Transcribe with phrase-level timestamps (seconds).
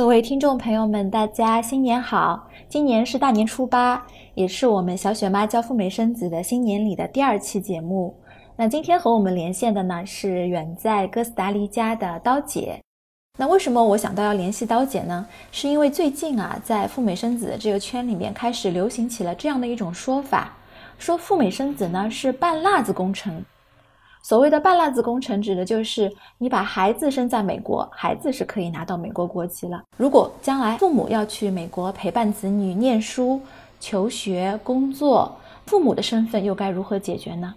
[0.00, 2.48] 各位听众朋友们，大家新年好！
[2.70, 4.02] 今年是大年初八，
[4.34, 8.18] 也是我们小雪妈教赴美生子的新年里的第二期节目。
[8.56, 12.80] 那今天和我们连线的呢是远在哥斯达黎加的刀姐。
[13.36, 15.26] 那为什么我想到要联系刀姐呢？
[15.52, 20.56] 是因为最近啊，在赴美生子的这个圈里面开始流行起了这样的一种说法，
[20.96, 23.44] 说赴美生子呢是半辣子工程。
[24.22, 29.82] 所谓的半辣子工程，指的就是你把孩子生在美国，孩子是可以拿到美国国籍了。
[29.96, 33.40] 如果将来父母要去美国陪伴子女念书、
[33.80, 35.34] 求学、工作，
[35.66, 37.54] 父母的身份又该如何解决呢？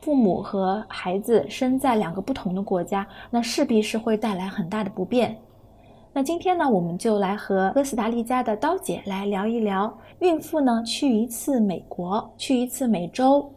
[0.00, 5.36] 父母和孩子生在两个不同的国家，那势必是会带来很大的不便。
[6.12, 13.52] 那今天呢，我们就来和哥斯达黎加的刀姐来聊一聊，孕妇呢去一次美国，去一次美洲。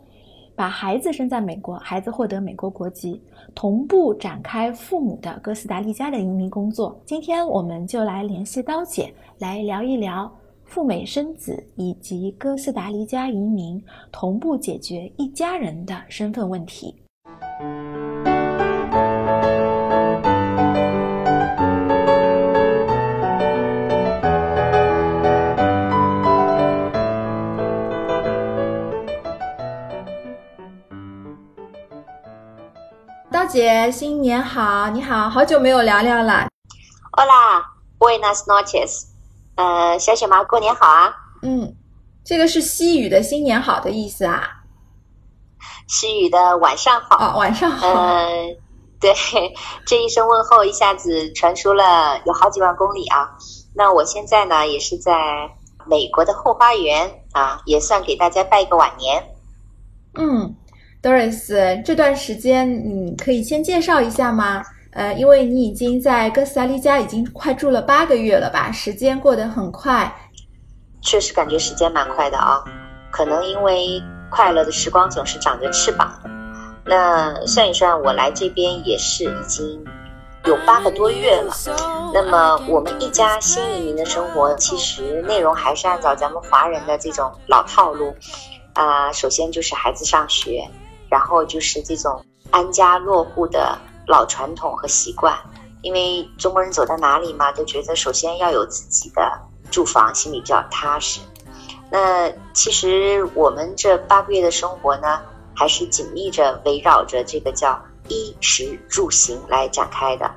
[0.60, 3.22] 把孩子生在美国，孩子获得美国国籍，
[3.56, 7.00] 同步展开父母的哥斯达黎加的移民工作。
[7.06, 10.30] 今天我们就来联系刀姐，来聊一聊
[10.66, 16.94] 赴美生子以及哥斯达黎加移民同步解决一家人的身份问题。
[33.50, 34.90] 姐，新年好！
[34.90, 36.48] 你好，好久没有聊聊了。
[37.12, 39.08] Hola，buenas noches。
[39.56, 41.12] 呃，小雪妈，过年好啊！
[41.42, 41.76] 嗯，
[42.24, 44.48] 这个是西语的“新年好”的意思啊。
[45.88, 47.88] 西语的“晚上好”啊，晚上好。
[47.92, 48.56] 嗯，
[49.02, 49.16] 对，
[49.84, 53.32] 这一声问候一下子传出了有好几万公里啊。
[53.74, 55.50] 那我现在呢，也是在
[55.88, 59.24] 美国的后花园啊，也算给大家拜个晚年。
[60.14, 60.56] 嗯。
[61.02, 64.62] Doris，这段时间你可以先介绍一下吗？
[64.92, 70.14] 呃，因为你已经在哥斯达黎加已经快住了八个月了吧，时间过得很快。
[71.02, 72.62] 确实感觉时间蛮快的啊，
[73.12, 76.14] 可能因为快乐的时光总是长着翅膀。
[76.86, 79.86] 那算一算，我来这边也是已经
[80.46, 81.54] 有八个多月了。
[82.14, 88.14] 那么我们一家新移民的生活，其实内容还是按照咱们华人的这种老套路
[88.74, 90.68] 啊，首先就是孩子上学。
[91.10, 93.78] 然后就是这种安家落户的
[94.08, 95.38] 老传统和习惯，
[95.82, 99.40] 因为中国人走到哪里嘛，都觉得首先要有自己的
[99.72, 101.20] 住房，心里比较踏实。
[101.92, 105.22] 那其实我们这八个月的生活呢，
[105.56, 110.30] 还是紧密着围绕着这个叫衣食住行来展开的。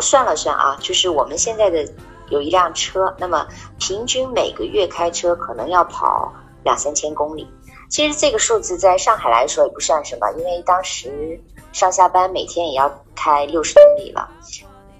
[0.00, 1.86] 算了算啊，就是我们现在的
[2.28, 3.46] 有一辆车，那么
[3.78, 6.32] 平均每个月开车可能要跑
[6.64, 7.46] 两三千公里。
[7.92, 11.38] 其实这个数字在上海来说也不算什么，因为当时
[11.74, 14.30] 上下班每天也要开六十公里了。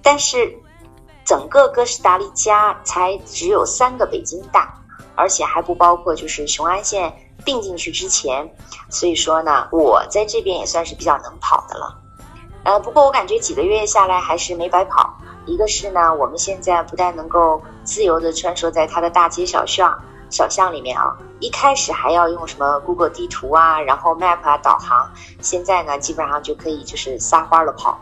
[0.03, 0.55] 但是
[1.25, 4.79] 整个哥斯达黎加才只有三个北京大，
[5.15, 7.11] 而且还不包括就是雄安县
[7.43, 8.47] 并进去之前。
[8.91, 11.99] 所以说呢，我在这边也算是比较能跑的了。
[12.63, 15.17] 呃，不过我感觉几个月下来还是没白跑。
[15.47, 19.99] 一个是呢，我们现在不但能够自由的穿梭在它的大街小巷。
[20.29, 25.11] 小巷里面啊，一开始还要用什么 Google 地图啊，然后 Map 啊导航，
[25.41, 27.99] 现在呢基本上就可以就是撒欢儿了跑，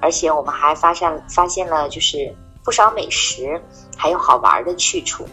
[0.00, 2.34] 而且我们还发现发现了就是
[2.64, 3.62] 不少美食，
[3.96, 5.24] 还有好玩的去处，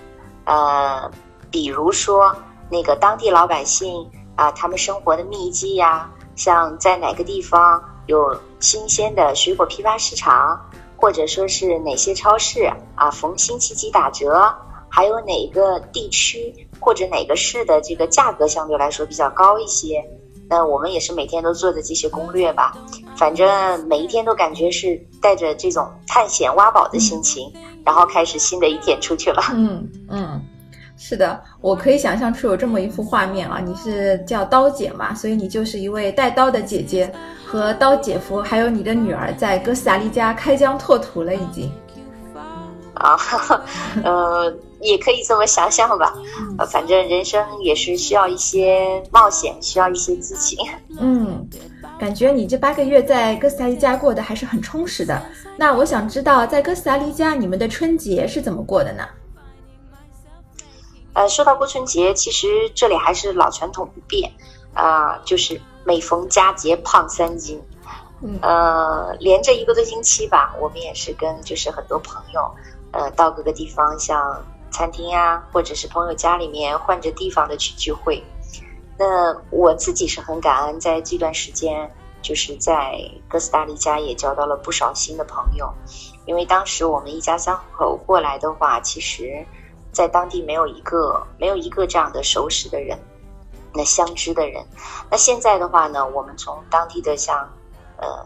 [0.45, 1.09] 呃，
[1.50, 2.38] 比如说
[2.69, 14.53] 那个当地老百姓啊，他们生活的秘籍呀，像在哪个地方有新鲜的水果批发市场，或者说是哪些超市啊逢星期几打折。
[14.89, 20.03] 还有哪个地区或者哪个市的这个价格相对来说比较高一些？
[20.49, 22.73] 那我们也是每天都做的这些攻略吧。
[23.17, 27.51] 反正每一天都感觉是带着这种探险挖宝的心情，
[27.85, 29.41] 然后开始新的一天出去了。
[29.53, 30.41] 嗯嗯，
[30.97, 33.59] 是的，我可以想象出有这么一幅画面啊！
[33.59, 37.11] 你是叫刀姐嘛，所以你就是一位带刀的姐姐，
[37.45, 41.69] 和刀姐夫还有你的女儿在哥斯达黎加开疆拓土了，已经。
[42.94, 43.17] 啊，
[44.03, 46.13] 呃，也可以这么想想吧。
[46.57, 50.57] 呃，反正人生也是需要一些冒险，需要一些激情。
[51.00, 51.47] 嗯，
[52.00, 55.21] 感觉你这八个月在哥斯达黎加过得还是很充实的。
[55.57, 59.03] 那我想知道，在哥斯达黎加你们的春节是怎么过的呢？
[61.13, 64.31] 呃，说到过春节，其实这里还是老传统不变
[64.74, 67.59] 啊，就是每逢佳节胖三斤。
[68.41, 72.41] 呃，连着一个多星期吧，我们也是跟就是很多朋友。
[72.91, 78.23] 呃，到各个地方，像餐厅呀，或者是朋友家里面换着地方的去聚会。
[78.97, 81.91] 那我自己是很感恩，在这段时间，
[82.21, 85.71] 就是在哥斯达黎加也交到了不少新的朋友。
[86.25, 89.45] 因为当时我们一家三口过来的话，其实，
[89.91, 92.99] 在当地没有一个没有一个这样的熟识的人，
[93.73, 94.65] 那相知的人。
[95.09, 97.49] 那现在的话呢，我们从当地的像
[97.97, 98.25] 呃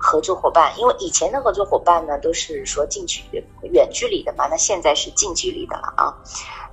[0.00, 6.16] 合作伙伴，因为以前的合作伙伴呢都是说近距离远距离的嘛，那现在是近距离的了啊。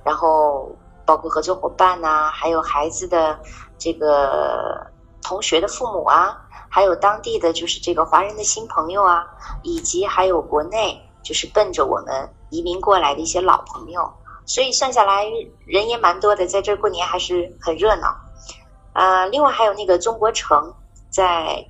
[0.02, 3.38] 然后包括合作伙伴呐，还有孩子的
[3.78, 4.86] 这个
[5.22, 6.44] 同学的父母啊。
[6.70, 9.26] 还有当地的就是这个华人的新朋友啊，
[9.62, 14.12] 以及还有国内就是奔着我们移民过来的一些老朋友，
[14.44, 15.24] 所以算下来
[15.64, 18.14] 人也蛮多的，在这儿过年还是很热闹。
[18.92, 20.74] 呃，另外还有那个中国城，
[21.08, 21.66] 在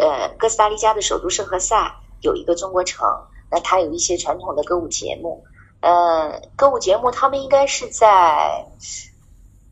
[0.00, 3.06] 呃哥斯达黎加的首都圣何塞有一个中国城，
[3.50, 5.44] 那它有一些传统的歌舞节目，
[5.80, 8.66] 呃，歌舞节目他们应该是在。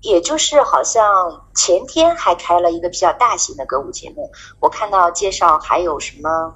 [0.01, 4.31] 也就是好像前天还开了一个比较大型的歌舞节目，
[4.61, 6.55] 我看到介绍还有什么，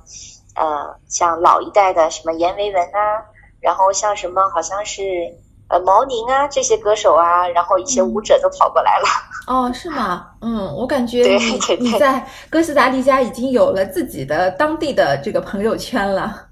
[0.55, 3.27] 呃，像老一代的什么阎维文啊，
[3.61, 5.03] 然后像什么好像是
[5.73, 9.07] 呃毛宁啊这些歌手啊，然后一些舞者都跑过来了。
[9.49, 10.27] 哦，是吗？
[10.43, 16.49] 嗯，我感觉你你在哥斯达黎加已经有了自己的当地的这个朋友圈了。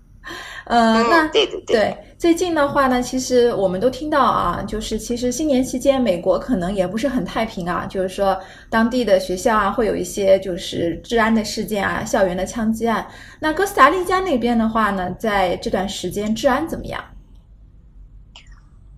[0.64, 8.38] 呃，那对对对，最近的话呢，其实我们都听到啊，就是其实新年期间美国可能也不是很太平啊，就是说
[8.70, 13.06] 当地的学校啊会有一些就是治安的事件啊，校园的枪击案。
[13.40, 17.02] 那哥斯达黎加那边的话呢，在这段时间治安怎么样？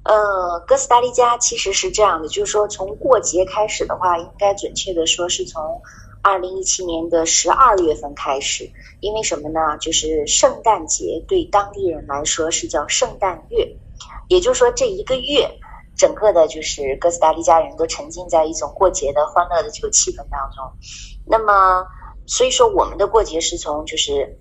[0.04, 5.82] 呃，哥斯达黎加其实是这样的，就是说从过节开始的话，应该准确的说是从。
[6.24, 8.70] 二零一七年的十二月份开始，
[9.00, 9.76] 因为什么呢？
[9.80, 13.76] 就是圣诞节对当地人来说是叫圣诞月，
[14.28, 15.58] 也就是说这一个月，
[15.96, 20.78] 整个的就是哥斯达黎加人都沉浸在一种过节的欢乐的这个气氛当中。
[21.26, 21.84] 那么，
[22.28, 24.38] 所以说我们的过节是从就是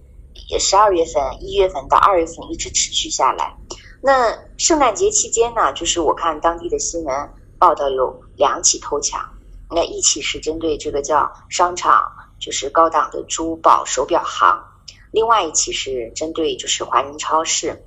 [0.59, 3.57] 十二月份、一月份到二月份一直持续下来。
[4.03, 9.29] 那圣诞节期间呢，就是我看当地的新闻报道有两起偷抢。
[9.69, 14.65] 那一起是针对这个叫商场，就是高档的珠宝手表行；
[15.11, 17.85] 另外一起是针对就是华人超市。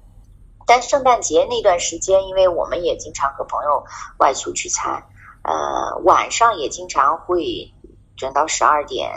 [0.66, 3.84] 但圣诞节那段时间，因为我们也经常和朋友
[4.18, 5.04] 外出聚餐，
[5.42, 7.74] 呃，晚上也经常会
[8.16, 9.10] 整到十二点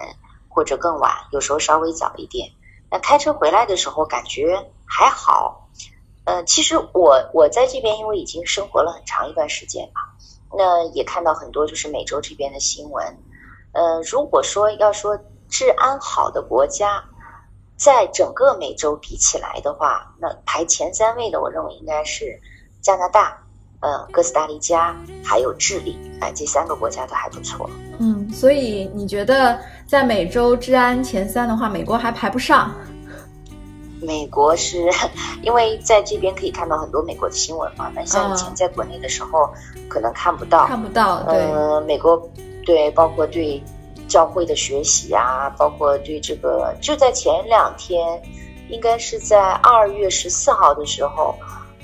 [0.49, 2.51] 或者更晚，有时候稍微早一点。
[2.89, 5.66] 那开车回来的时候感觉还好。
[6.27, 10.01] 呃，其实我我在这边因为已经生活了很长一段时间嘛。
[10.57, 13.17] 那也看到很多就是美洲这边的新闻，
[13.73, 15.17] 呃，如果说要说
[15.49, 17.03] 治安好的国家，
[17.77, 22.39] 在整个美洲比起来的话，那排前三位的，我认为应该是
[22.81, 23.43] 加拿大、
[23.81, 27.69] 呃，哥斯达黎加还有智利，哎，这三个国家都还不错。
[27.99, 32.73] 嗯，所以你觉得在美洲治安前三的话，美国还排不上？
[34.01, 34.89] 美国是
[35.41, 39.49] 因为在这边可以看到很多美国的新闻嘛，那像以前在国内的时候
[39.87, 41.23] 可能看不到，看不到。
[41.27, 42.29] 呃，美国
[42.65, 43.61] 对，包括对
[44.07, 48.21] 教会的学习啊，包括对这个，就在前两天，
[48.69, 51.35] 应该是在二月十四号的时候，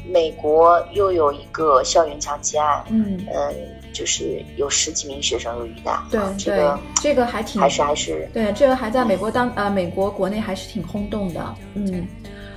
[0.08, 2.84] 美国又有一个校园枪击案。
[2.90, 3.56] 嗯嗯。
[3.94, 12.06] 就是有十几名学生有遇难，对这个这个还挺还是还是对这个还在美国当呃美国国内还是挺轰动的，嗯，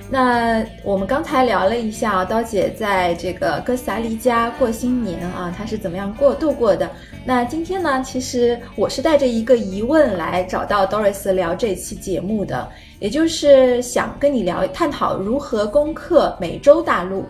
[0.09, 6.89] 那我们刚才聊了一下刀姐在这个哥斯达黎加过新年啊，她是怎么样过度过的？
[7.25, 17.25] 那今天呢，其实我是带着一个疑问来找到 Doris 聊这期节目的，也就是想跟你聊探讨如何攻克美洲大陆。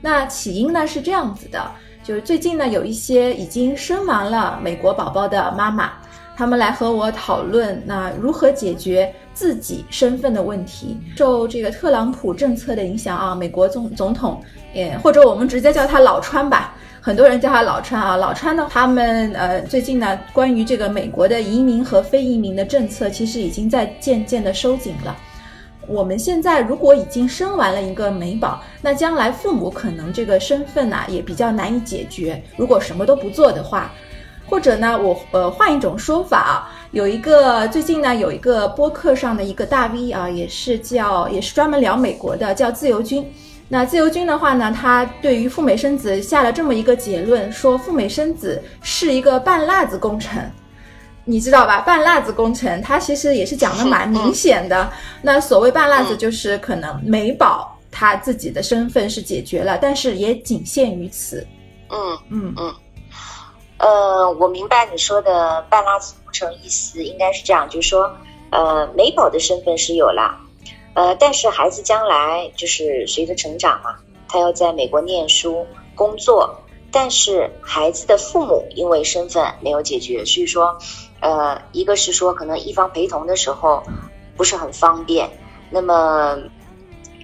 [0.00, 1.70] 那起因呢是这样子的。
[2.04, 5.92] 就是最近呢，有一些已经生完了美国宝宝的妈妈，
[6.36, 10.98] 他们来和我讨论，那如何解决自己身份的问题？
[11.16, 14.42] 受这个特朗普政策的影响啊，美国总总统，
[14.74, 18.16] 也或者我们直接叫他老川吧，很多人叫他老川啊。
[18.16, 25.16] 老川呢，他们呃最近呢，关于这个美国的移民和非移民的政策，其实已经在渐渐的收紧了。
[25.88, 32.42] 我们现在如果已经生完了一个美宝，那将来父母可能这个身份呐也比较难以解决。
[32.56, 33.92] 如果什么都不做的话，
[34.48, 43.26] 或者呢，我呃换一种说法啊，有一个最近呢有一个播客上的一个大 V 啊，也是叫也是专门聊美国的，叫自由军。
[43.68, 50.42] 那自由军的话呢，他对于赴美生子下了这么一个结论，说赴美生子是一个半辣子工程。
[51.24, 51.80] 你知道吧？
[51.80, 54.90] 半辣子工程，它其实也是讲的蛮明显的。
[55.22, 61.46] 那所谓半辣子，就是可能美宝他自己的身份是解决了，但是也仅限于此。
[61.90, 62.74] 嗯嗯嗯。
[63.78, 68.16] 呃，我明白你说的半辣子工程意思，应该是这样，就是说，
[68.50, 70.38] 呃，美宝的身份是有了，
[70.94, 73.96] 呃，但是孩子将来就是随着成长嘛，
[74.28, 76.62] 他要在美国念书、工作，
[76.92, 80.78] 但是孩子的父母因为身份没有解决，所以说，
[81.22, 83.82] 呃，一个是说可能一方陪同的时候
[84.36, 85.30] 不是很方便，
[85.70, 86.36] 那么。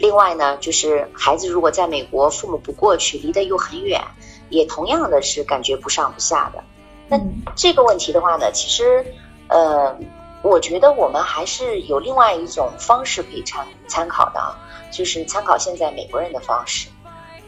[0.01, 4.01] 另外呢，就是孩子如果在美国，父母不过去，离得又很远，
[4.49, 6.63] 也同样的是感觉不上不下的。
[7.09, 7.21] 那
[7.57, 9.05] 这个问题的话呢，其实，
[9.49, 9.99] 呃，
[10.45, 14.55] 我觉得我们还是有另外一种方式可以参参考的啊，
[14.93, 16.89] 就是参考现在美国人的方式。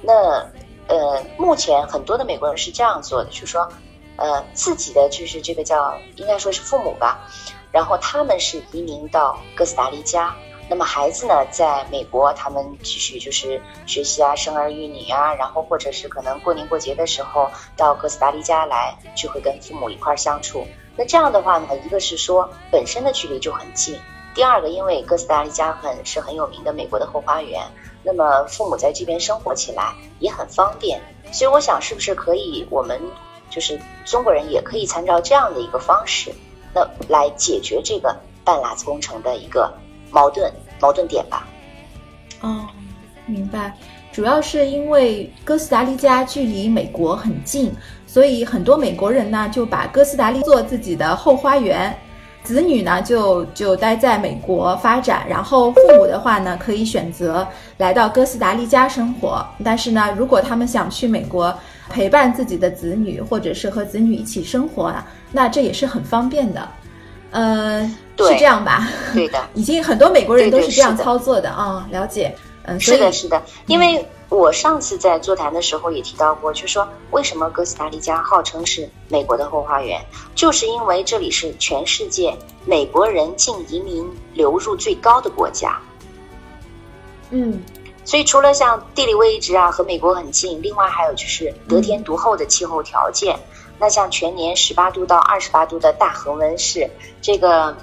[0.03, 0.13] 那
[0.89, 3.69] 呃，目前很多的美国人是这样做的，就是说，
[4.21, 7.27] 呃，自己的就是这个叫应该说是父母吧，
[7.73, 10.37] 然后他们是移民到哥斯达黎加。
[10.69, 20.65] 那么孩子呢，在美国，他们继续就是学习啊，生儿育女啊，然后或者是可能过年过节的时候到哥斯达黎加来，就会跟父母一块儿相处。
[20.97, 23.99] 那这样的话呢，一个是说本身的距离就很近，
[24.33, 27.63] 第二个因为哥斯达黎加很是很有名的美国的后花园，
[28.05, 31.01] 那么父母在这边生活起来也很方便。
[31.33, 33.01] 所以我想，是不是可以我们
[33.51, 36.33] 就是中国人也可以参照这样的一个方式，
[36.75, 39.71] 那来解决这个半拉子工程的一个。
[40.13, 41.47] 矛盾矛盾点吧。
[42.41, 42.67] 哦，
[43.27, 43.73] 明白。
[44.11, 47.73] 主要是因为哥斯达黎加距离美国很近，
[48.09, 51.97] 所以很多美国人呢就把哥斯达黎做自己的后花园，
[52.43, 59.45] 子女呢就就待在美国发展，然后父母的话呢可以选择来到哥斯达黎加生活。
[59.65, 61.57] 但是呢，如果他们想去美国
[61.89, 66.69] 陪伴自己的子女，或者是和子女一起生活啊，那这也是很方便的。
[67.33, 67.83] 呃，
[68.19, 68.89] 是这样吧？
[69.15, 71.87] 对的， 已经很多美国人都是这样操作的啊。
[71.93, 73.43] 了解，嗯，是的，是的。
[73.67, 82.37] 因为我上次在座谈的时候也提到过，就说为什么哥斯达黎加号称是美国的后花园，就是因为这里是全世界
[82.67, 85.81] 美国人净移民流入最高的国家。
[87.31, 87.63] 嗯，
[88.05, 93.39] 所以除了像地理位置啊和美国很近，另外还有就是得天独厚的气候条件。
[93.81, 96.89] 那像全年十八度到二十八度的大恒温室，
[97.23, 97.75] 这个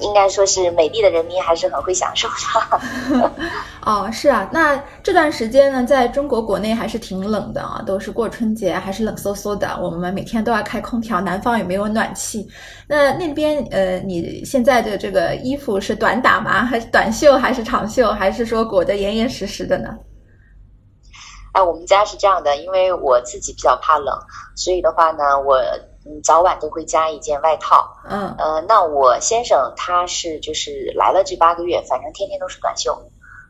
[0.00, 3.30] 应该说是美丽的人民还是很会享受的。
[3.84, 9.76] 哦，是啊，那这段时间呢，在中国国内还是挺冷的啊，都是过春节，还是冷飕飕的。
[9.82, 12.46] 我们每天都要开空调，南方也没有暖气。
[12.86, 16.64] 那那边呃，你现在的这个衣服是短打吗？
[16.64, 17.36] 还是短袖？
[17.36, 18.12] 还是长袖？
[18.12, 19.88] 还是说裹得严严实实的呢？
[21.52, 24.16] 哎，我们家是这样的，因为我自己比较怕冷，
[24.54, 25.56] 所以的话呢，我
[26.06, 27.96] 嗯早晚都会加一件外套。
[28.08, 32.96] 嗯，呃，那我先生他是就是来了这八个月，反正天天都是短袖。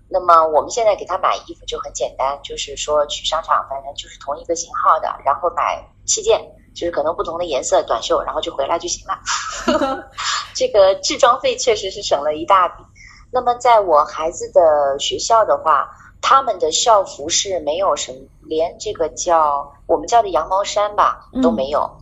[0.09, 6.41] 那么我们现在给他买衣服就很简单，就是说去商场，反正就是同一个型号的，然后买七件，
[6.75, 9.21] 就是可能不同的颜色短袖，然后就回来就行了。
[10.57, 12.83] 这个置装费确实是省了一大笔。
[13.31, 15.91] 那么在我孩子的学校的话。
[16.21, 21.99] 他们的校服是没有什么，连这个叫我们叫的羊毛衫吧都没有，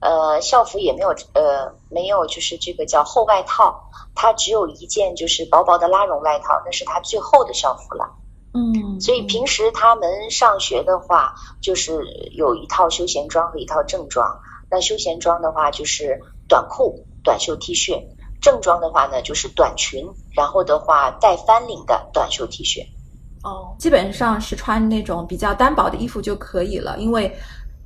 [0.00, 8.16] 呃，校服也没有，呃，没有就是这个叫厚外套，它只有一件就是薄薄的拉绒外套，那是它最厚的校服了。
[8.52, 14.40] 嗯，所以平时他们上学的话，就是有一套休闲装和一套正装。
[14.68, 18.02] 那休闲装的话就是短裤、短袖 T 恤，
[18.40, 22.86] 正装的话呢就是短裙，然后的话带翻领的短袖 T 恤。
[23.42, 27.34] 哦，基本上是穿那种比较单薄的衣服就可以了，因为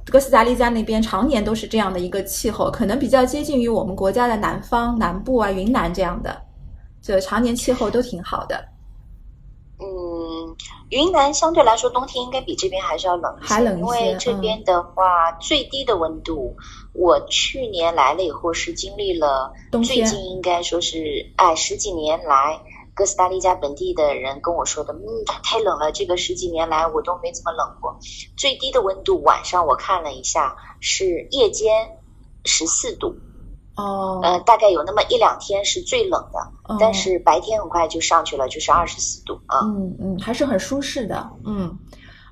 [0.05, 6.43] 哥斯达黎加那边常年都是这样的一个气候，可能比较接近于我们国家的南方、南部啊、云南这样的，
[7.01, 8.57] 就常年气候都挺好的。
[9.79, 9.87] 嗯，
[10.91, 16.57] 云南相对来说冬天应该比这边还是要冷一些，因为这边的话最低的温度，
[16.93, 22.61] 我去年来了以后是经历了最近应该说是哎十几年来。
[22.95, 25.03] 哥斯达黎加本地的人跟我说的，嗯，
[25.43, 27.99] 太冷了，这个十几年来我都没怎么冷过。
[28.37, 31.99] 最低的温度晚上我看了一下，是夜间
[32.45, 33.17] 十四度。
[33.77, 39.59] 哦，呃，大概有那么一两天是最冷的，但是白天很快就上去了，就是二十四度啊。
[39.65, 41.29] 嗯嗯，还是很舒适的。
[41.45, 41.77] 嗯，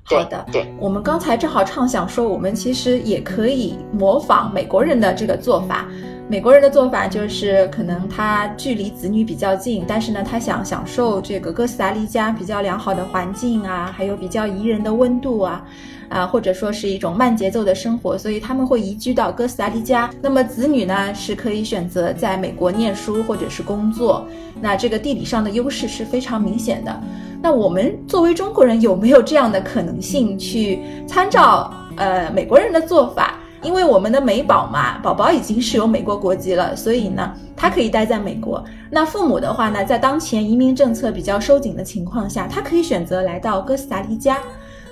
[0.05, 0.45] 好的。
[0.53, 5.85] 对，我们刚才正好畅想说，我们其实也可以模仿美国人的这个做法。
[6.33, 15.63] 美国人的做法就是，可能他距离子女比较近，但是呢，他想享受这个哥斯达黎加比较良好的环境啊，还有比较宜人的温度啊，
[16.09, 20.09] 啊，或者说是一种慢节奏的生活，所以他们会移居到哥斯达黎加。
[20.23, 24.25] 那么子女呢，是可以选择在美国念书或者是工作。
[24.59, 26.99] 那这个地理上的优势是非常明显的。
[27.43, 33.37] 那我们作为中国人，有没有这样的可能性去参照呃美国人的做法？
[33.63, 38.63] 因为我们的美宝嘛，宝宝已经是有美国国籍了，所以呢，他可以待在美国。
[38.89, 44.37] 那父母的话呢，在当前移民政策比较收紧的情况下，他可以选择来到哥斯达黎加。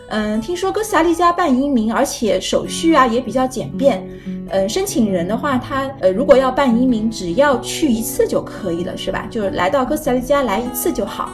[0.09, 4.05] 嗯，听说哥斯达黎加办移民，而且手续啊也比较简便。
[4.49, 9.25] 嗯，申请人的话，他呃如果要办移民，只要去一次就可以了，是吧？
[9.29, 11.29] 就是来到哥斯达黎加来一次就好。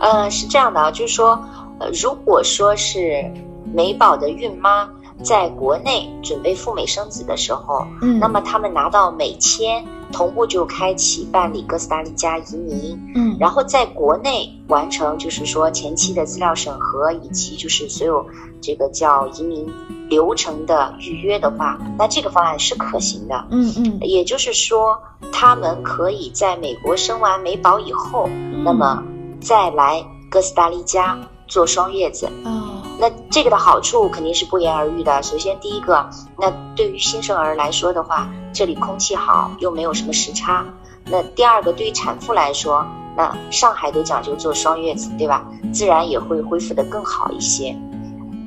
[0.00, 1.42] 嗯，是这样的啊，就是说，
[1.78, 3.24] 呃，如果说是
[3.72, 4.86] 美宝的孕妈
[5.22, 18.26] 在国内准备赴美生子的时候，嗯，那么他们拿到美签，同步就开启办理哥斯达黎加移民，嗯，然后在国内完成就是说前期的资料审核以及就是所有
[18.60, 19.66] 这个叫移民
[20.08, 23.46] 流程的预约的话，那这个方案是可行的。
[23.50, 25.00] 嗯嗯，也就是说，
[25.32, 28.28] 他们可以在美国生完美宝以后，
[28.64, 29.02] 那么
[29.40, 32.26] 再来哥斯达黎加做双月子。
[32.44, 35.22] 哦，那这个的好处肯定是不言而喻的。
[35.22, 36.08] 首先，第一个，
[36.38, 40.64] 那对于新生儿来说的话，这里空气好，又没有什么时差。
[41.04, 42.82] 那第二个，对于产妇来说，
[43.14, 45.46] 那上海都讲究做双月子，对吧？
[45.70, 47.76] 自然也会恢复得更好一些。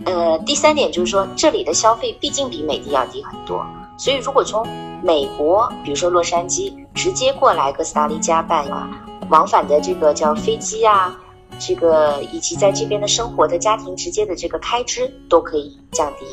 [0.06, 3.64] 呃，第三点就是说，这里的消费毕竟比美的要低很多，
[3.96, 4.66] 所以如果从
[5.04, 8.90] 美国，比如说洛杉矶，直接过来哥斯达黎加办啊，
[9.30, 11.16] 往返的这个叫飞机啊，
[11.60, 16.26] 这个以及在这边的生活的家庭直接的这个开支都可以降低。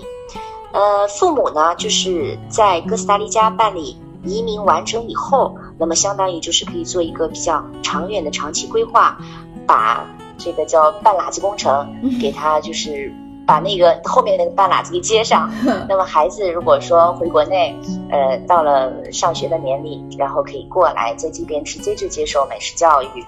[0.72, 9.18] 呃，父母呢，就是在哥斯达黎加办理移民完成以后，那么相当于就是可以做一个比较长远的长期规划，
[9.66, 13.12] 把这个叫半拉子工程给他就是。
[13.46, 15.52] 把那个后面那个半拉子给接上，
[15.86, 17.76] 那么孩子如果说回国内，
[18.10, 23.22] 呃，到了上学的年龄，然后可以过来在这边直接就接受美式教育。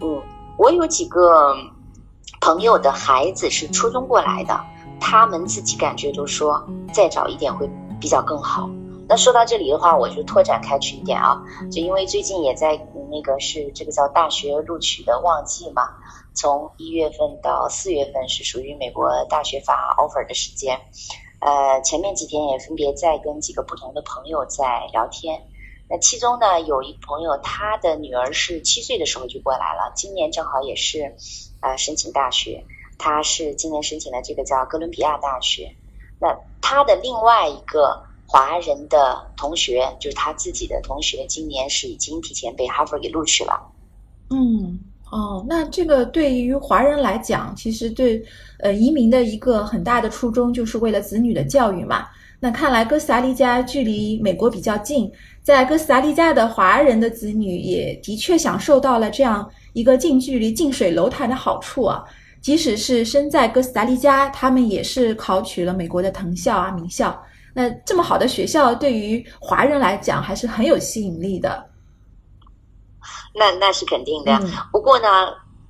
[0.00, 0.20] 嗯，
[0.56, 1.54] 我有几个
[2.40, 4.58] 朋友的孩子是初中过来的，
[5.00, 7.68] 他们自己感觉都说再早一点会
[8.00, 8.70] 比较更好。
[9.08, 12.80] 那说到这里的话，我就拓展开去一点啊，就因为最近也在
[13.10, 15.90] 那个是这个叫大学录取的旺季嘛。
[16.34, 20.80] 从一月份到四月份是属于美国大学发 offer 的时间，
[21.40, 25.42] 呃，前面几天也分别在跟几个不同的朋友在聊天。
[26.00, 31.14] 其中呢，有一朋友他的女儿是七岁的时候就过来了，今年正好也是
[31.60, 32.64] 呃申请大学，
[32.98, 35.74] 他是今年申请了这个叫哥伦比亚大学。
[36.20, 43.70] 那他的另外一个华人的同学，就是他自己的同学，今年是已经提前被哈佛给录取了。
[44.30, 44.80] 嗯。
[45.10, 48.20] 哦，那这个对于华人来讲，其实对
[48.58, 52.08] 呃移民的一个很大的初衷，就是为了子女的教育嘛。
[52.44, 55.10] 那看来哥斯达黎加距离美国比较近，
[55.42, 62.04] 在哥斯达黎加的华人的子女也的确享受到了这样一个近距离、近水楼台的好处啊。
[62.42, 67.18] 即使是身在哥斯达黎加，他们也是考取了美国的藤校啊、名校。
[67.54, 71.66] 那这么好的学校，对于华人来讲还是很有吸引力的。
[73.34, 74.38] 那那是肯定的，
[74.70, 75.06] 不过呢，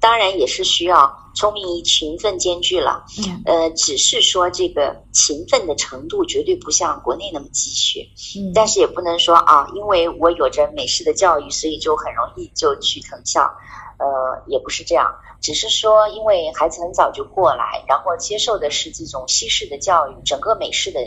[0.04, 3.06] 当然也是需要聪明与勤奋兼具了。
[3.26, 8.10] 嗯，呃，只是说这个勤奋的程度绝对不像国内那么积蓄。
[8.38, 13.50] 嗯，但是也不能说啊，因为我有着美式的教育，所以就很容易就去藤校。
[13.96, 21.00] 呃，也不是这样，只是说因为孩子很早就过来，然后接受的是这种西式的教育，整个美式的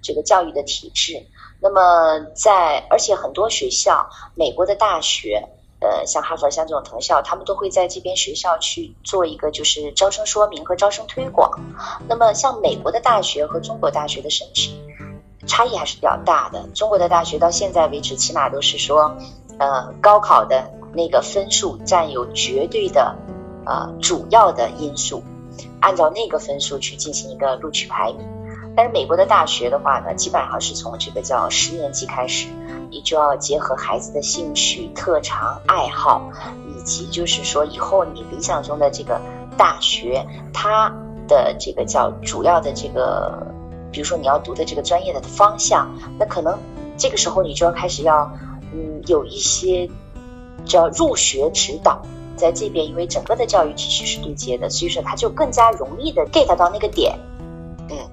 [0.00, 1.26] 这个教育的体制。
[1.60, 5.46] 那么在而且很多学校，美国的大学。
[5.80, 11.60] 呃，像哈佛像这种藤校，他们都会在这边学校去做一个就是招生说明和招生推广。
[12.08, 14.76] 那么像美国的大学和中国大学的申请
[15.46, 16.68] 差异还是比较大的。
[16.74, 19.16] 中国的大学到现在为止，起码都是说，
[19.58, 23.16] 呃，高考的那个分数占有绝对的
[23.64, 25.22] 呃主要的因素，
[25.80, 28.37] 按照那个分数去进行一个录取排名。
[28.78, 32.46] 但是美国的大学的话呢，基本上是从这个叫十年级开始。
[32.92, 36.30] 你就要结合孩子的兴趣、特长、爱好，
[36.68, 39.20] 以及就是说以后你理想中的这个
[39.56, 40.94] 大学，它
[41.26, 43.48] 的这个叫主要的这个，
[43.90, 46.56] 比如说你要读的这个专业的方向，那可能
[46.96, 48.30] 这个时候你就要开始要，
[48.72, 49.90] 嗯，有一些
[50.64, 52.00] 叫入学指导，
[52.36, 57.18] 在这边，因为整个的教育体系是对接的，所以说它就更加容易的 get 到那个点。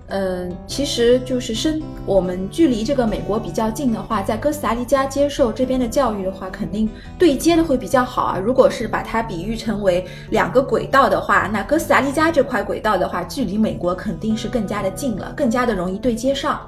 [0.08, 6.88] 嗯，其实就是身我们距离这个美国比较近的话，在哥斯达黎加接受这边的教育的话，肯定
[7.18, 8.38] 对接的会比较好啊。
[8.38, 16.62] 如果是把它比喻成为两个轨道的话，那哥斯达黎加这块轨道的话，距离美国肯定是更加的近了，更加的容易对接上。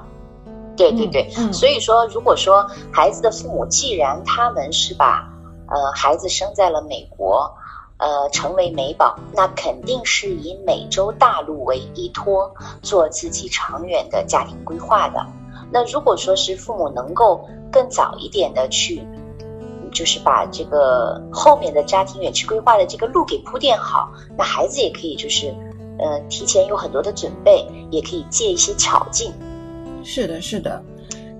[0.76, 5.32] 对对对，所以说，如果说孩子的父母既然他们是把
[5.68, 7.54] 呃孩子生在了美国。
[7.98, 15.24] 呃，成为美宝，那肯定是以美洲大陆为依托，做自己长远的家庭规划的。
[15.70, 19.06] 那如果说是父母能够更早一点的去，
[19.92, 25.52] 就是把这个后面的家庭远期规划的这个路给铺垫好，那孩子也可以就是，
[25.98, 29.32] 呃，提前有很多的准备，也可以借一些巧劲。
[30.04, 30.80] 是的，是的，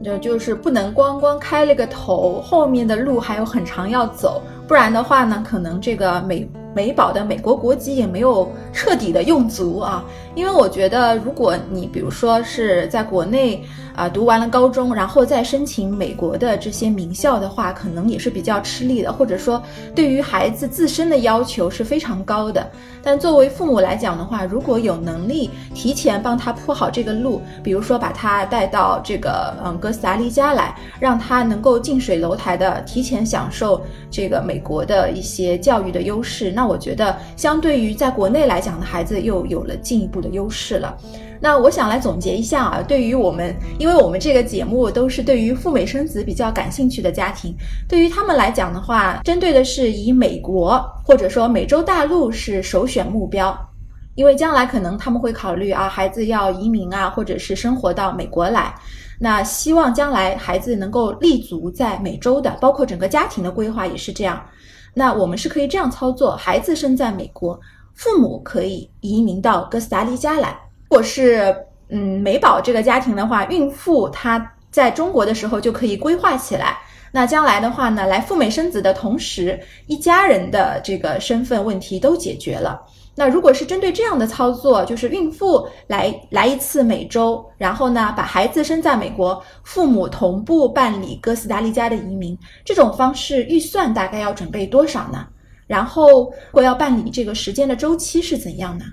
[0.03, 6.49] 那就是不能光光开了个头，后面的路还有很长要走，不然的话呢，可能这个美。
[6.77, 10.05] 美宝的美国国籍也没有彻底的用足啊，
[10.39, 13.61] 因为我觉得，如果你比如说是在国内
[13.97, 19.61] 啊读完了高中，然后再申请美国的这些名校的话，可能也是比较吃力的，或者说
[19.97, 22.65] 对于孩子自身的要求是非常高的。
[23.03, 36.69] 但作为父母来讲的话，如果有能力提前帮他铺好这个路，比如说把他带到这个嗯哥斯达黎加来，让他能够近水楼台的提前享受这个美国的一些教育的优势，那。
[36.69, 40.97] 我觉得，相对于在国内来讲的孩子，又有了进一步的优势了。
[41.41, 47.55] 那我想来总结一下啊，对于我们，因为我们这个节目都是对于赴美生子比较感兴趣的家庭，
[47.89, 53.57] 对于他们来讲的话，针对的是以美国或者说美洲大陆是首选目标，
[54.17, 58.75] 因为将来可能他们会考虑啊，孩子要移民啊，或者是生活到美国来，
[59.21, 64.45] 那希望将来孩子能够立足在美洲的，包括整个家庭的规划也是这样。
[64.93, 67.61] 那我们是可以这样操作：孩子生在美国，
[67.99, 70.57] 父母可以移民到哥斯达黎加来。
[70.89, 71.53] 如果是
[71.89, 76.79] 嗯美宝这个家庭的话，孕妇她在中国的时候就可以规划起来。
[77.11, 79.59] 那将来的话呢，来赴美生子的同时，
[79.89, 82.81] 一家人的这个身份问题都解决了。
[83.17, 95.27] 那如果是针对这样的操作，就是孕妇来来一次美洲，然后呢把孩子生在美国，父母同步办理哥斯达黎加的移民，这种方式预算大概要准备多少呢？
[95.69, 98.87] 然后如果要办理这个时间的周期是怎样呢？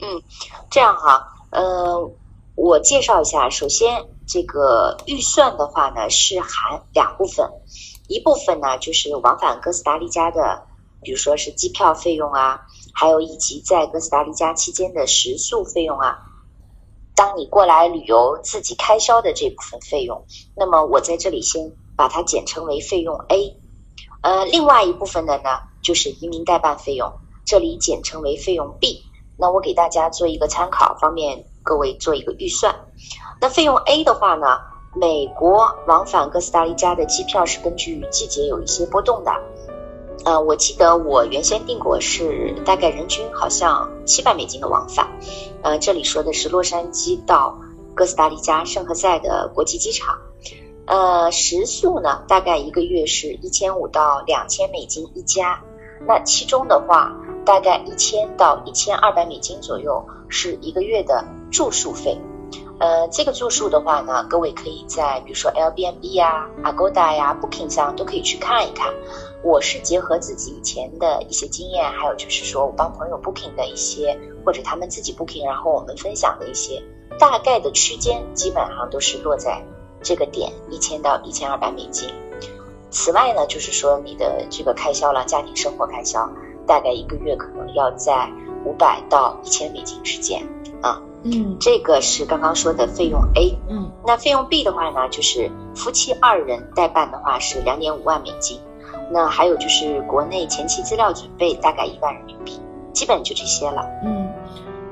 [0.00, 0.22] 嗯，
[0.70, 2.10] 这样哈，呃，
[2.54, 7.50] 我介绍一下，首先这个预算的话呢是含两部分，
[8.08, 10.62] 一部分呢就是往返哥斯达黎加的，
[11.02, 12.62] 比如说是机票费用啊。
[12.96, 16.18] 还有以及在哥斯达黎加期间的食宿费用啊，
[17.16, 23.56] 当你过来旅游自己开销的这部分费用，那么我在这里先把它简称为费用 A。
[24.24, 25.50] 呃，另外一部分的呢，
[25.82, 27.12] 就是移民代办费用，
[27.44, 29.04] 这里简称为费用 B。
[29.36, 32.74] 那我给大家做一个参考，方便各位做一个预算。
[33.38, 34.46] 那费用 A 的话呢，
[34.94, 39.30] 美国往返哥斯达黎加的机票是根据季节有一些波动的。
[40.24, 45.06] 呃，我记得我原先订过是大概人均好像七百美金的往返，
[45.62, 47.58] 呃，这里说的是洛杉矶到
[47.94, 50.16] 哥斯达黎加圣何塞的国际机场，
[50.86, 55.62] 呃，食宿呢大概一个月是一千五到两千美金一家，
[56.06, 57.16] 那其中的话
[57.46, 62.20] 大概一千到一千二百美金左右是一个月的住宿费，
[62.78, 68.92] 呃，这个住宿的话呢，各位可以在比如说 Airbnb 呀、Agoda 呀、Booking 上都可以去看一看。
[69.42, 76.82] 我是结合自己以前的一些经验，还有就是说我帮朋友 booking 的一些，或者他们自己 booking，然后我们分享的一些
[77.18, 79.62] 大概的区间，基本上都是落在
[80.04, 82.08] 这个点一千到一千二百美金。
[82.90, 86.30] 此外呢，就是说你的这个开销了，家庭生活开销，
[86.64, 88.30] 大概一个月可能要在
[88.64, 90.46] 五百到一千美金之间
[90.80, 91.02] 啊。
[91.24, 93.58] 嗯，这个是刚刚说的费用 A。
[93.68, 98.60] 嗯，那费用 B 的话呢，就是夫妻二人代办的话是两点五万美金。
[99.10, 102.60] 那还有就是国内前期资料准备大概一万人民币，
[102.92, 103.84] 基本就这些了。
[104.04, 104.13] 嗯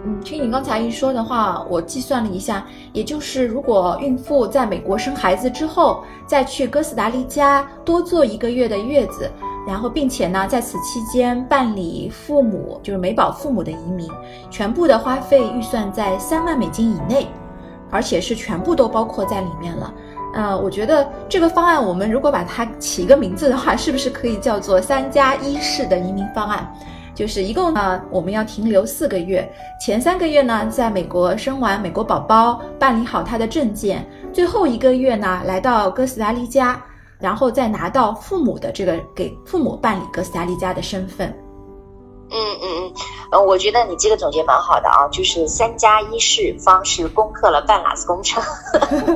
[0.05, 9.31] 嗯，听你刚才一说的话，我计算了一下，也就是如果孕妇在美国生孩子之后，再去哥斯达黎加多坐一个月的月子，
[9.65, 14.11] 然后并且呢在此期间办理父母就是美宝父母的移民，
[14.51, 17.29] 全部的花费预算在三万美金以内，
[17.89, 19.95] 而且是全部都包括在里面了。
[20.35, 26.75] 呃，我觉得这个方案，我们如果把它起一个名字的话，是不是可以叫做“三加一式”的移民方案？
[27.23, 29.49] 就是一共呢，我们要停留四个月，
[29.81, 36.83] 前三个月呢，在美国生完美国宝宝，办理好他的证件，最后一个月呢，来到哥斯达黎加，
[37.21, 41.29] 然后再拿到父母的这个给父母办理哥斯达黎加的身份。
[42.33, 42.93] 嗯嗯嗯，
[43.31, 48.43] 呃，我觉得你这个总结蛮好的啊，就是三加一式方式攻克了半拉子工程。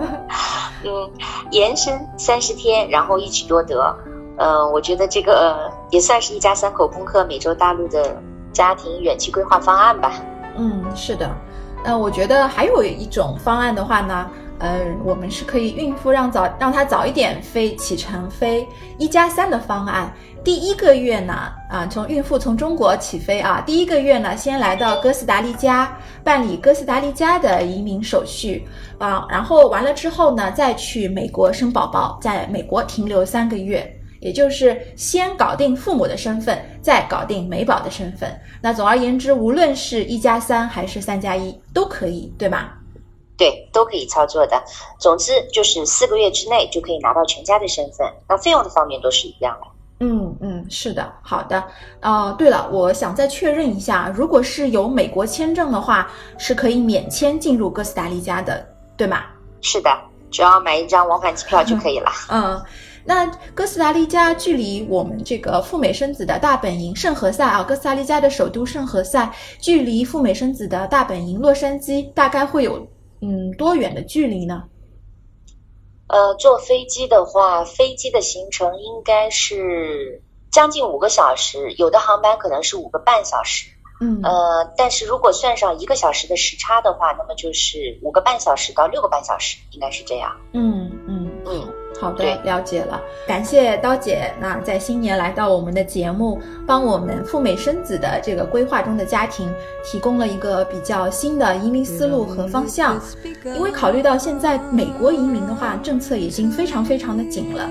[0.87, 1.11] 嗯，
[1.51, 3.97] 延伸三十天，然后一举多得。
[4.39, 8.17] 嗯，我觉得这个也算是一家三口攻克美洲大陆的
[8.53, 10.13] 家庭远期规划方案吧。
[10.57, 11.31] 嗯，是的。
[11.85, 18.67] 那我觉得还有一种方案的话呢，呃，我们是可以孕妇让早让她早一点飞启程飞
[18.99, 20.13] 一加三的方案。
[20.43, 21.35] 第一个月呢，
[21.71, 28.67] 啊，从孕妇从中国起飞啊，第一个月呢，先来到哥斯达黎加办理哥斯达黎加的移民手续
[28.99, 33.96] 啊，然后完了之后呢，再去美国生宝宝，在美国停留三个月。
[34.21, 38.39] 也就是先搞定父母的身份，再搞定美宝的身份。
[38.61, 42.79] 那总而言之，无论是一加三还是三加一，都可以，对吧？
[43.37, 44.63] 对，都可以操作的。
[44.99, 48.11] 总之就是四个月之内就可以拿到全家的身份。
[48.27, 49.67] 那费用的方面都是一样的。
[50.01, 51.63] 嗯嗯，是的，好的。
[52.03, 59.25] 哦，对了，我想再确认一下，如果是有美国签证的话，是可以免签进入哥斯达黎加的，对吗？
[59.61, 59.91] 是的，
[60.31, 62.11] 只要买一张往返机票就可以了。
[62.31, 62.63] 嗯。
[63.07, 72.85] 那哥斯达黎加距离我们这个赴美生子的大本营圣何塞啊，哥斯达黎加的首都圣何塞，距离赴美生子的大本营洛杉矶大概会有
[73.21, 74.65] 嗯多远的距离呢？
[76.09, 83.71] 呃，坐飞机的话，飞机的行程应该是将近五个小时，有的航班可能是五个半小时。
[84.01, 90.37] 嗯，呃，但是如果算上一个小时的时差的话，那么就是五个半小时到六个半小时，应该是这样。
[90.53, 91.73] 嗯嗯嗯。
[91.99, 94.33] 好的，了解了，感谢刀姐。
[94.39, 99.51] 那在新年来到我们的节目，帮我们赴美生子的这个规划中的家庭
[99.85, 103.01] 提供了一个比较新的移民思路和方向。
[103.45, 107.69] 因为考虑到现在美国移民的话，政策已经非常非常的紧了。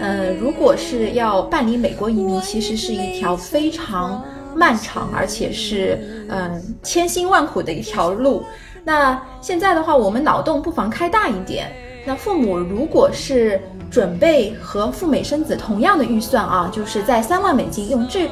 [0.00, 8.42] 呃，如果是要办理美国移民，其实是一条非常漫长，而且是嗯千辛万苦的一条路。
[8.84, 11.70] 那现在的话，我们脑洞不妨开大一点。
[12.08, 18.22] 那父母如果是准备和赴美生子同样的预算啊，就是在三万美金，用这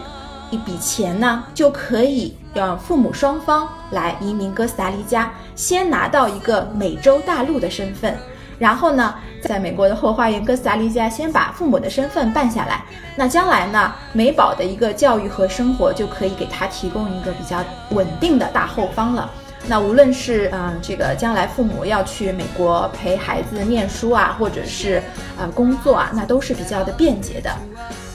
[0.51, 8.17] 一笔钱呢，就可以让父母双方来移民哥斯达黎加，先拿到一个美洲大陆的身份，
[8.59, 12.83] 然后呢，在美国的后花园哥斯达黎加先把父母的身份办下来，
[13.15, 17.59] 那将来呢，美宝的一个教育和生活就可以给他提供一个比较
[17.91, 19.31] 稳定的大后方了。
[19.69, 25.03] 那无论是嗯，这个将来父母要去美国陪孩子念书啊，或者是
[25.39, 27.51] 呃工作啊，那都是比较的便捷的。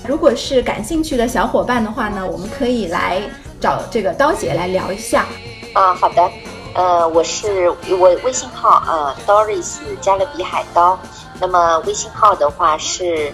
[0.07, 3.21] 如果是感兴趣的小伙伴的话呢，我们可以来
[3.59, 5.25] 找这个刀姐来聊一下。
[5.73, 6.31] 啊，好的，
[6.73, 10.97] 呃，我是我微信号啊，Doris 加勒比海刀。
[11.39, 13.31] 那么微信号的话是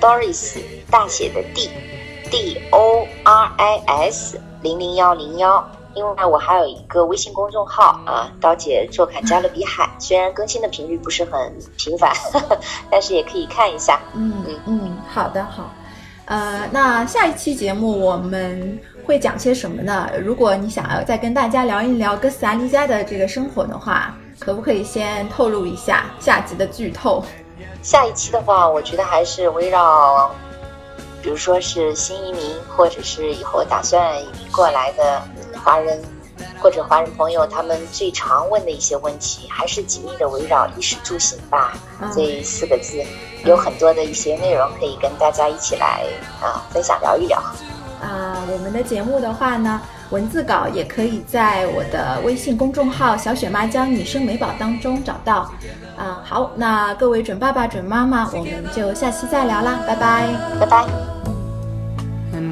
[0.00, 0.58] Doris
[0.90, 5.66] 大写的 D，D O R I S 零零幺零幺。
[5.96, 9.88] 另外，我还有一个微信公众号啊，刀姐坐看加勒比海。
[9.98, 12.12] 虽然更新的频率不是很频繁，
[12.90, 13.98] 但是也可以看一下。
[14.12, 15.72] 嗯嗯嗯，好的好。
[16.26, 20.10] 呃，那下一期节目我们会讲些什么呢？
[20.22, 27.24] 如果你想要再跟大家聊一聊哥斯达黎加的这个生活的话，可不可以先透露一下下集的剧透？
[27.82, 30.30] 下一期的话，我觉得还是围绕，
[31.22, 35.22] 比如说是新移民，或者是以后打算移民过来的。
[35.66, 36.00] 华人
[36.60, 41.72] 或者华人朋友，他们最常问的一些问题，还是紧密的围绕衣食住行吧
[42.14, 43.02] 这四个字，
[43.44, 46.04] 有很多的一些内容可以跟大家一起来
[46.40, 47.42] 啊分享聊一聊。
[48.00, 55.50] 啊，我们的节目的话呢，文字稿也可以在我的微信公众号“小雪妈教你生美宝”当中找到。
[55.96, 60.28] 啊，好，那各位准爸爸、准妈妈，我们就下期再聊啦，拜拜，
[60.60, 60.86] 拜拜。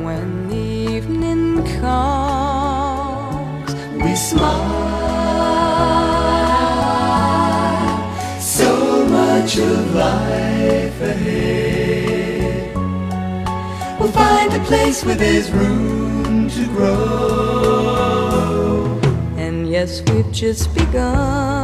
[0.04, 1.00] we
[4.16, 4.94] smile.
[8.40, 12.74] So much of life ahead.
[13.98, 17.94] We'll find a place where there's room to grow.
[19.36, 21.63] And yes, we've just begun.